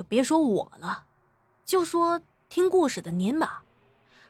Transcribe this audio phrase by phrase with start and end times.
[0.00, 1.04] 就别说我了，
[1.66, 3.62] 就说听故事的您吧。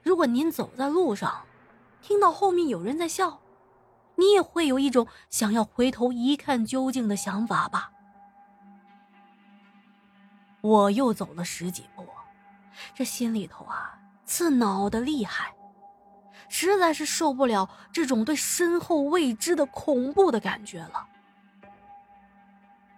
[0.03, 1.47] 如果您走在路上，
[2.03, 3.39] 听到后面有人在笑，
[4.17, 7.93] 你也会有一种想要回头一看究竟的想法吧。
[10.61, 12.05] 我又走了十几步，
[12.93, 15.55] 这心里头啊刺挠的厉害，
[16.49, 21.07] 实在是受不了这种对身后未知的恐怖的感觉了。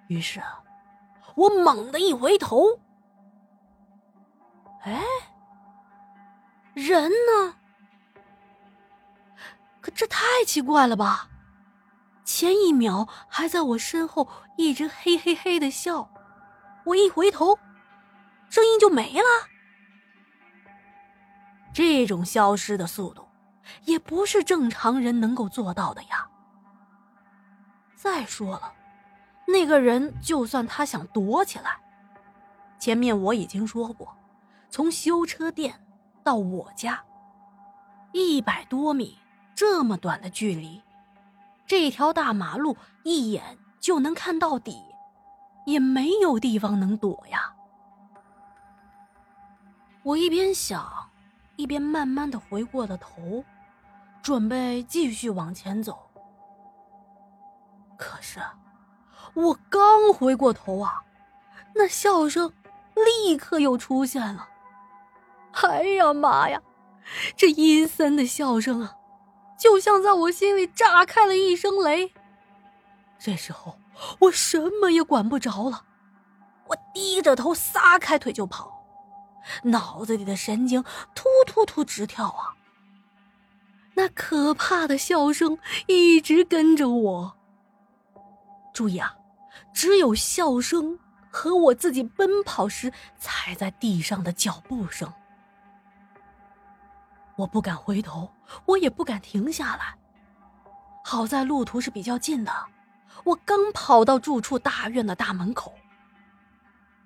[0.07, 0.43] 于是，
[1.35, 2.81] 我猛地一回头，
[4.83, 5.03] 哎，
[6.75, 7.57] 人呢？
[9.81, 11.29] 可这太奇怪了吧！
[12.25, 16.09] 前一秒还在我身后一直嘿嘿嘿的笑。
[16.85, 17.59] 我一回头，
[18.49, 19.25] 声音就没了。
[21.73, 23.27] 这种消失的速度，
[23.85, 26.29] 也不是正常人能够做到的呀。
[27.97, 28.73] 再说了，
[29.47, 31.77] 那个人就算他想躲起来，
[32.79, 34.17] 前面我已经说过，
[34.71, 35.85] 从修车店
[36.23, 37.03] 到我家
[38.13, 39.19] 一百多米，
[39.55, 40.83] 这么短的距离，
[41.67, 44.81] 这条大马路一眼就能看到底。
[45.65, 47.55] 也没有地方能躲呀！
[50.03, 51.09] 我一边想，
[51.55, 53.45] 一边慢慢的回过了头，
[54.21, 56.11] 准备继续往前走。
[57.97, 58.41] 可是，
[59.35, 61.03] 我刚回过头啊，
[61.75, 62.53] 那笑声
[62.95, 64.49] 立刻又出现了。
[65.53, 66.61] 哎呀妈呀，
[67.37, 68.97] 这阴森的笑声啊，
[69.59, 72.13] 就像在我心里炸开了一声雷。
[73.19, 73.79] 这时候。
[74.19, 75.85] 我什么也管不着了，
[76.67, 78.85] 我低着头撒开腿就跑，
[79.65, 80.83] 脑子里的神经
[81.15, 82.57] 突突突直跳啊！
[83.95, 87.37] 那可怕的笑声一直跟着我。
[88.73, 89.15] 注意啊，
[89.73, 90.99] 只有笑声
[91.31, 95.13] 和我自己奔跑时踩在地上的脚步声。
[97.37, 98.31] 我不敢回头，
[98.67, 99.95] 我也不敢停下来。
[101.05, 102.53] 好在路途是比较近的。
[103.25, 105.75] 我刚跑到住处大院的大门口，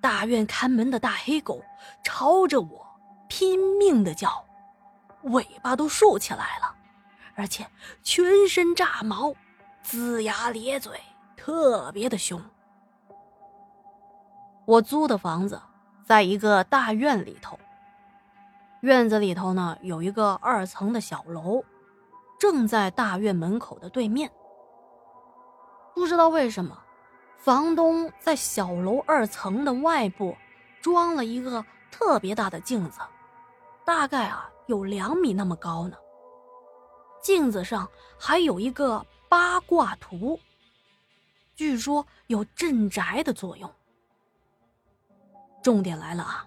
[0.01, 1.63] 大院看门的大黑狗
[2.03, 2.87] 朝着我
[3.29, 4.45] 拼命的叫，
[5.23, 6.75] 尾巴都竖起来了，
[7.35, 7.67] 而且
[8.03, 9.35] 全身炸毛，
[9.85, 11.01] 龇牙咧嘴，
[11.37, 12.41] 特别的凶。
[14.65, 15.61] 我租的房子
[16.05, 17.59] 在一个大院里头，
[18.81, 21.63] 院子里头呢有一个二层的小楼，
[22.41, 24.31] 正在大院门口的对面。
[25.95, 26.77] 不知道为什么，
[27.39, 30.37] 房东在小楼二层的外部
[30.83, 33.01] 装了一个特别大的镜子，
[33.85, 35.97] 大概啊有两米那么高呢。
[37.23, 40.39] 镜子上还有一个八卦图，
[41.57, 43.73] 据说有镇宅的作用。
[45.63, 46.47] 重点来了啊！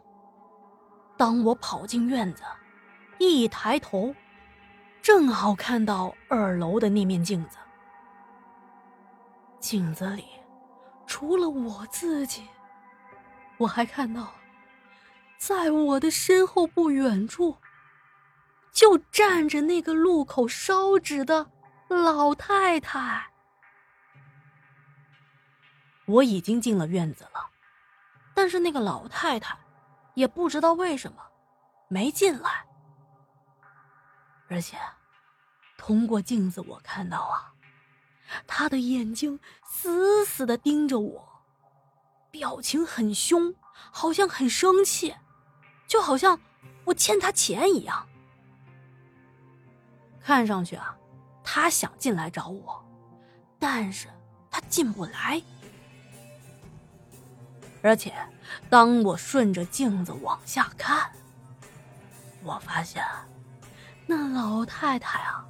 [1.18, 2.44] 当我跑进院子，
[3.18, 4.16] 一抬头，
[5.02, 7.58] 正好看到二楼的那面镜子。
[9.60, 10.24] 镜子里，
[11.06, 12.48] 除了我自己，
[13.58, 14.32] 我还看到，
[15.38, 17.58] 在我的身后不远处，
[18.72, 21.52] 就站着那个路口烧纸的
[21.90, 23.26] 老太太。
[26.10, 27.50] 我已经进了院子了，
[28.34, 29.56] 但是那个老太太，
[30.16, 31.22] 也不知道为什么，
[31.88, 32.66] 没进来。
[34.50, 34.76] 而且，
[35.78, 37.54] 通过镜子我看到啊。
[38.46, 41.42] 他的眼睛死死的盯着我，
[42.30, 45.16] 表情很凶，好像很生气，
[45.88, 46.40] 就好像
[46.86, 48.08] 我欠他钱一样。
[50.20, 50.96] 看上去啊，
[51.44, 52.84] 他想进来找我，
[53.60, 54.08] 但是
[54.50, 55.42] 他进不来。
[57.82, 58.14] 而且，
[58.70, 61.10] 当我顺着镜子往下看，
[62.44, 63.04] 我发现
[64.06, 65.46] 那老太太啊，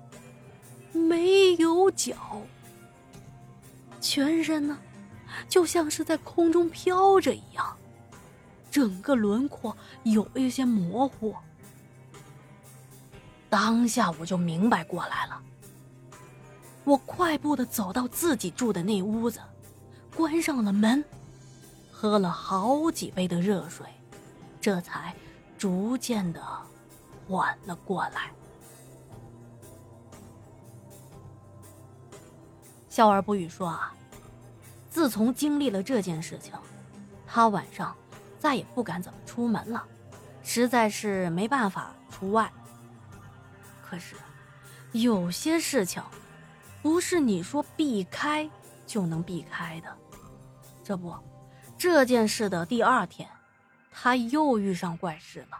[0.92, 2.16] 没有脚。
[4.02, 4.78] 全身呢，
[5.48, 7.76] 就像是在空中飘着一样，
[8.70, 11.36] 整个轮廓有一些模糊。
[13.50, 15.42] 当下我就明白过来了，
[16.84, 19.40] 我快步的走到自己住的那屋子，
[20.16, 21.04] 关上了门，
[22.02, 23.86] 喝了好几杯的热水，
[24.62, 25.14] 这才
[25.58, 26.42] 逐渐的
[27.28, 28.32] 缓了过来。
[32.88, 33.94] 笑而不语说啊，
[34.90, 36.54] 自从经历了这件事情，
[37.28, 37.94] 他晚上
[38.40, 39.86] 再也不敢怎么出门了，
[40.42, 42.50] 实在是没办法除外。
[43.84, 44.16] 可是，
[44.94, 46.02] 有些事情，
[46.82, 48.50] 不是你说避开
[48.88, 49.98] 就能避开的。
[50.82, 51.14] 这不，
[51.80, 53.30] 这件事的第二天，
[53.90, 55.58] 他又遇上怪事了。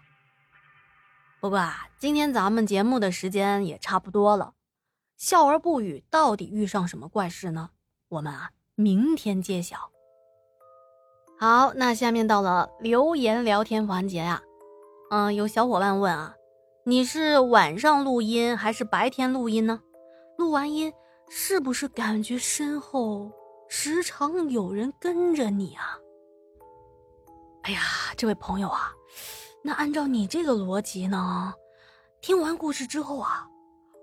[1.40, 4.54] 不过啊，今天咱们节目的时间也差不多了，
[5.16, 7.70] 笑而不语到底遇上什么怪事呢？
[8.10, 9.92] 我们啊，明天揭晓。
[11.40, 14.42] 好，那下面到了留言聊天环节呀。
[15.12, 16.36] 嗯，有小伙伴问啊，
[16.84, 19.82] 你是晚上录音还是白天录音呢？
[20.38, 20.92] 录完音
[21.30, 23.32] 是不是感觉身后
[23.70, 25.98] 时常有人跟着你啊？
[27.70, 27.82] 哎呀，
[28.18, 28.92] 这位朋友啊，
[29.64, 31.54] 那按照你这个逻辑呢，
[32.20, 33.48] 听完故事之后啊，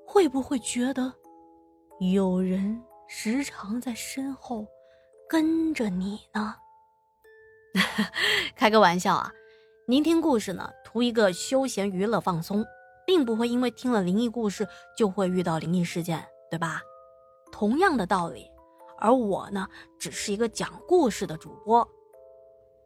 [0.07, 1.13] 会不会觉得
[1.99, 4.65] 有人时常在身后
[5.29, 6.55] 跟着你呢？
[8.55, 9.33] 开个玩笑啊，
[9.89, 12.65] 您听故事呢，图一个休闲娱乐放松，
[13.05, 16.81] 并不会因为听了灵异故事就会遇到灵异事件，对吧？
[17.51, 18.49] 同样的道理，
[18.99, 19.67] 而我呢，
[19.99, 21.85] 只是一个讲故事的主播。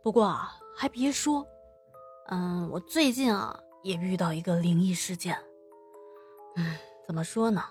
[0.02, 0.50] 不过啊，
[0.80, 1.46] 还别说，
[2.30, 5.38] 嗯，我最近啊也遇到一个灵异事件。
[6.56, 6.74] 嗯，
[7.06, 7.62] 怎么说呢？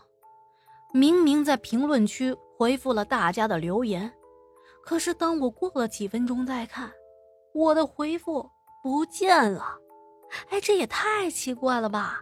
[0.93, 4.13] 明明在评论区回复了大家的留言，
[4.83, 6.91] 可是当我过了几分钟再看。
[7.55, 8.47] 我的回复
[8.83, 9.79] 不见了，
[10.49, 12.21] 哎，这也太奇怪了吧！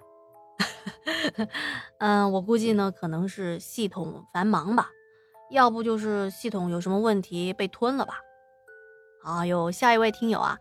[2.00, 4.89] 嗯，我估计呢，可能是系统繁忙吧，
[5.51, 8.22] 要不就是系统有什么问题被吞了吧。
[9.25, 10.57] 啊，有下一位听友啊，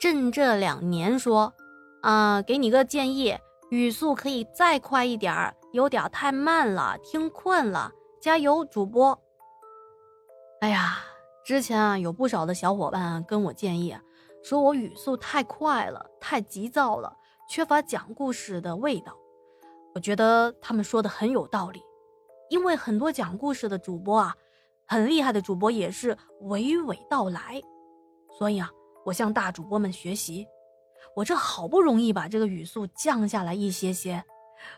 [0.00, 1.52] 朕这两年说，
[2.02, 3.36] 啊，给你个建议，
[3.70, 7.90] 语速可以再快一点儿，有点太慢了，听困了，
[8.20, 9.18] 加油，主播。
[10.60, 10.98] 哎呀，
[11.44, 13.96] 之前啊，有不少的小伙伴跟我建议。
[14.44, 17.12] 说我语速太快了，太急躁了，
[17.50, 19.12] 缺乏讲故事的味道。
[19.96, 21.82] 我觉得他们说的很有道理，
[22.50, 24.32] 因为很多讲故事的主播啊，
[24.86, 27.60] 很厉害的主播也是娓娓道来。
[28.38, 28.70] 所以啊，
[29.08, 30.46] 我向大主播们学习，
[31.16, 34.22] 我这好不容易把这个语速降下来一些些，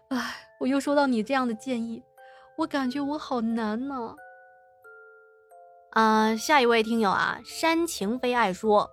[0.08, 2.00] 哎，我又收到你这样的建议，
[2.56, 4.14] 我感觉我好难呢。
[5.90, 8.88] 啊，下一位听友啊，山情非爱说。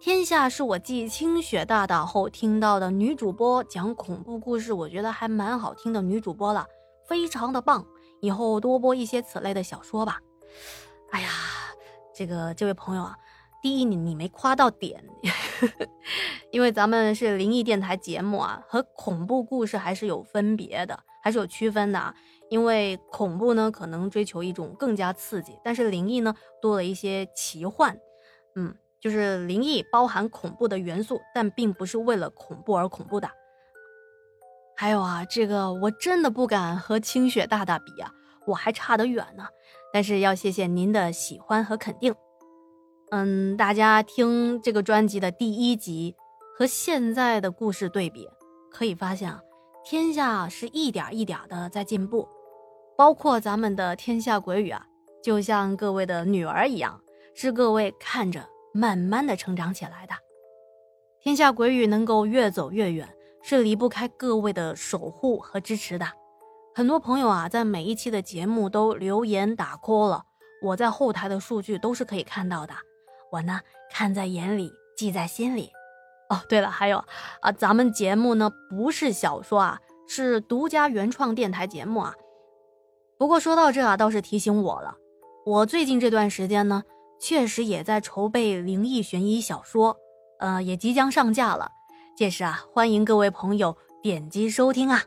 [0.00, 6.66] 天下是我继清雪大大后听到的女主播讲恐怖故事，我觉得还蛮好听的女主播了，
[7.06, 7.86] 非常的棒。
[8.20, 10.18] 以后多播一些此类的小说吧。
[11.12, 11.28] 哎呀，
[12.12, 13.16] 这个这位朋友啊，
[13.64, 15.02] 第一你你没夸到点，
[16.52, 22.14] 因为咱们是灵异电台节目啊，和恐怖故事还是有分别的，还是有区分的啊。
[22.50, 27.96] 因为恐怖呢可能追求一种更加刺激，但是灵异呢多了一些奇幻，
[28.54, 28.76] 嗯。
[29.00, 33.30] 就是灵异包含恐怖的元素，但并不是为了恐怖而恐怖的。
[34.76, 38.10] 还有啊，这个我真的不敢和清雪大大比啊，
[38.46, 39.46] 我还差得远呢。
[39.90, 42.14] 但是要谢谢您的喜欢和肯定。
[43.10, 46.14] 嗯，大家听这个专辑的第一集
[46.56, 48.28] 和现在的故事对比，
[48.70, 49.40] 可以发现啊，
[49.84, 52.28] 天下是一点一点的在进步，
[52.96, 54.86] 包括咱们的天下鬼语啊，
[55.22, 57.00] 就像各位的女儿一样，
[57.34, 58.48] 是各位看着。
[58.76, 60.14] 慢慢的成长起来的，
[61.20, 63.08] 天下鬼语能够越走越远，
[63.40, 66.04] 是离不开各位的守护和支持的。
[66.74, 70.24] 很多朋友啊，在每一期的节目都留言打 call 了，
[70.60, 72.74] 我在后台的数据都是可以看到的。
[73.34, 73.60] 我呢，
[73.90, 75.72] 看在眼里，记在心里。
[76.30, 77.04] 哦，对了，还有
[77.40, 82.14] 啊，咱们节目呢不是小说啊，是独家原创电台节目啊。
[83.18, 84.96] 不过说到这啊，倒是提醒我了，
[85.44, 86.84] 我最近这段时间呢。
[87.20, 89.96] 确实也在筹备灵异悬疑小说，
[90.40, 91.70] 呃，也即将上架了。
[92.16, 95.02] 届时啊，欢迎各位朋友点击收听啊。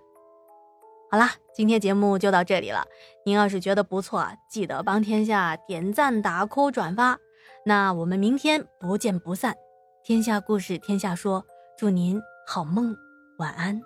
[1.11, 2.85] 好啦，今天节目就到这里了。
[3.23, 7.19] 您要是觉得不错，记得帮天下点赞、打 call、转发。
[7.67, 9.53] 那我们明天不见不散。
[10.01, 11.43] 天下故事，天下说，
[11.77, 12.95] 祝您好梦，
[13.39, 13.77] 晚安。